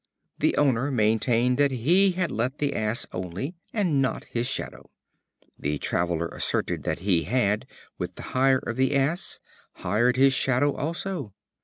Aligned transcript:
The 0.39 0.57
owner 0.57 0.89
maintained 0.89 1.59
that 1.59 1.69
he 1.69 2.13
had 2.13 2.31
let 2.31 2.57
the 2.57 2.75
Ass 2.75 3.05
only, 3.11 3.53
and 3.71 4.01
not 4.01 4.23
his 4.23 4.47
Shadow. 4.47 4.89
The 5.59 5.77
traveler 5.77 6.27
asserted 6.29 6.81
that 6.85 7.05
he 7.05 7.25
had, 7.25 7.67
with 7.99 8.15
the 8.15 8.23
hire 8.33 8.57
of 8.57 8.77
the 8.77 8.95
Ass, 8.95 9.39
hired 9.73 10.15
his 10.15 10.33
Shadow 10.33 10.73
also. 10.75 11.35